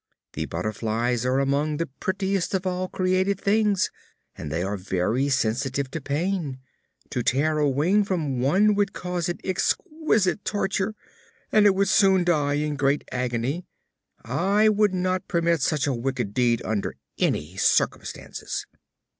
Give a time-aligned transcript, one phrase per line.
[0.33, 3.91] "The butterflies are among the prettiest of all created things,
[4.35, 6.57] and they are very sensitive to pain.
[7.11, 10.95] To tear a wing from one would cause it exquisite torture
[11.51, 13.63] and it would soon die in great agony.
[14.25, 18.65] I would not permit such a wicked deed under any circumstances!"